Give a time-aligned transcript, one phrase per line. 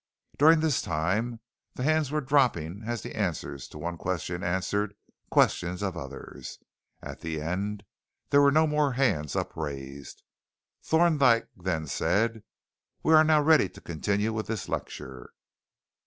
[0.39, 1.41] During this time,
[1.75, 6.57] the hands were dropping as the answer to one question answered the questions of others.
[7.03, 7.83] At the end,
[8.31, 10.23] there were no more hands upraised.
[10.81, 12.41] Thorndyke then said:
[13.03, 15.33] "We are now ready to continue with this lecture."